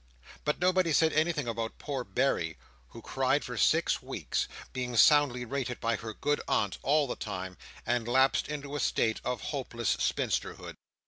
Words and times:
But 0.45 0.57
nobody 0.59 0.93
said 0.93 1.13
anything 1.13 1.47
about 1.47 1.77
poor 1.77 2.03
Berry, 2.03 2.57
who 2.87 3.03
cried 3.03 3.43
for 3.45 3.55
six 3.55 4.01
weeks 4.01 4.47
(being 4.73 4.97
soundly 4.97 5.45
rated 5.45 5.79
by 5.79 5.95
her 5.97 6.11
good 6.15 6.41
aunt 6.47 6.79
all 6.81 7.05
the 7.05 7.15
time), 7.15 7.55
and 7.85 8.07
lapsed 8.07 8.47
into 8.49 8.75
a 8.75 8.79
state 8.79 9.21
of 9.23 9.41
hopeless 9.41 9.95
spinsterhood. 9.99 10.73